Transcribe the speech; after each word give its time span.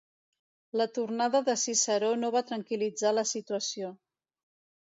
La 0.81 0.87
tornada 0.97 1.41
de 1.51 1.55
Ciceró 1.65 2.09
no 2.23 2.31
va 2.37 2.43
tranquil·litzar 2.53 3.15
la 3.19 3.29
situació. 3.33 3.93